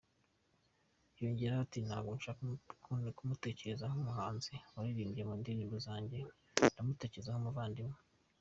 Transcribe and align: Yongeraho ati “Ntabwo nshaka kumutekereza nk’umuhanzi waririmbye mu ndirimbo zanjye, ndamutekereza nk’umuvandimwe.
Yongeraho 1.21 1.61
ati 1.67 1.79
“Ntabwo 1.87 2.11
nshaka 2.17 2.41
kumutekereza 3.17 3.85
nk’umuhanzi 3.91 4.53
waririmbye 4.73 5.21
mu 5.27 5.33
ndirimbo 5.41 5.75
zanjye, 5.85 6.17
ndamutekereza 6.71 7.31
nk’umuvandimwe. 7.33 7.97